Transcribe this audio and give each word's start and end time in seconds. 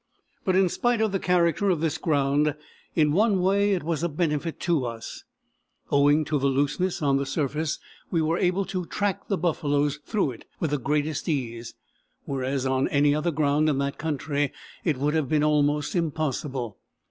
But 0.43 0.55
in 0.55 0.67
spite 0.67 0.99
of 0.99 1.11
the 1.11 1.19
character 1.19 1.69
of 1.69 1.79
this 1.79 1.99
ground, 1.99 2.55
in 2.95 3.11
one 3.11 3.39
way 3.39 3.73
it 3.73 3.83
was 3.83 4.01
a 4.01 4.09
benefit 4.09 4.59
to 4.61 4.83
us. 4.83 5.25
Owing 5.91 6.25
to 6.25 6.37
its 6.37 6.43
looseness 6.43 7.03
on 7.03 7.17
the 7.17 7.25
surface 7.27 7.77
we 8.09 8.19
were 8.19 8.39
able 8.39 8.65
to 8.65 8.87
track 8.87 9.27
the 9.27 9.37
buffaloes 9.37 9.99
through 10.03 10.31
it 10.31 10.45
with 10.59 10.71
the 10.71 10.79
greatest 10.79 11.29
ease, 11.29 11.75
whereas 12.25 12.65
on 12.65 12.87
any 12.87 13.13
other 13.13 13.29
ground 13.29 13.69
in 13.69 13.77
that 13.77 13.99
country 13.99 14.51
it 14.83 14.97
would 14.97 15.13
have 15.13 15.29
been 15.29 15.43
almost 15.43 15.95
impossible. 15.95 16.79